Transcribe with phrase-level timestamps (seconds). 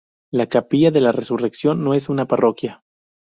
[0.31, 2.81] La Capilla de la Resurrección no es una parroquia.